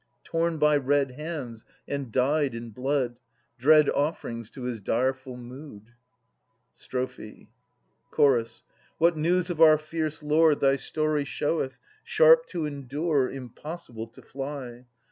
[0.23, 3.19] Torn by red hands and dyed in blood.
[3.59, 5.93] Dread offerings to his direful mood.
[6.73, 7.49] Strophe.
[8.11, 8.63] Ch.
[8.97, 11.77] What news of our fierce lord thy story showeth.
[12.03, 14.87] Sharp to endure, impossible to fly